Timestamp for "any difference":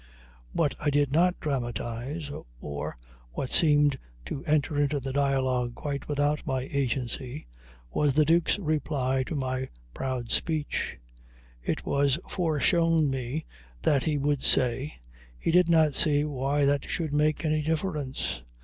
17.45-18.41